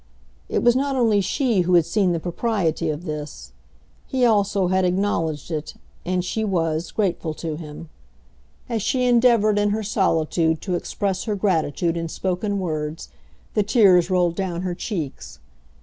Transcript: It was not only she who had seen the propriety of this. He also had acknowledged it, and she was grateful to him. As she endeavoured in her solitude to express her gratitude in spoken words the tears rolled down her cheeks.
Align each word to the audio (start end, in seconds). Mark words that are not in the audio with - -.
It 0.49 0.63
was 0.63 0.75
not 0.75 0.95
only 0.95 1.21
she 1.21 1.61
who 1.61 1.75
had 1.75 1.85
seen 1.85 2.11
the 2.11 2.19
propriety 2.19 2.89
of 2.89 3.05
this. 3.05 3.51
He 4.07 4.25
also 4.25 4.69
had 4.69 4.83
acknowledged 4.83 5.51
it, 5.51 5.75
and 6.03 6.25
she 6.25 6.43
was 6.43 6.89
grateful 6.89 7.35
to 7.35 7.55
him. 7.55 7.87
As 8.67 8.81
she 8.81 9.05
endeavoured 9.05 9.59
in 9.59 9.69
her 9.69 9.83
solitude 9.83 10.59
to 10.61 10.73
express 10.73 11.25
her 11.25 11.35
gratitude 11.35 11.95
in 11.97 12.07
spoken 12.09 12.59
words 12.59 13.09
the 13.53 13.61
tears 13.61 14.09
rolled 14.09 14.33
down 14.35 14.63
her 14.63 14.73
cheeks. 14.73 15.37